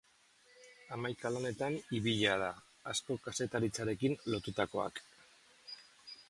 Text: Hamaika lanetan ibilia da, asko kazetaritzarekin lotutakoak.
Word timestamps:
Hamaika 0.95 1.31
lanetan 1.35 1.77
ibilia 1.97 2.37
da, 2.45 2.47
asko 2.93 3.19
kazetaritzarekin 3.29 4.17
lotutakoak. 4.35 5.05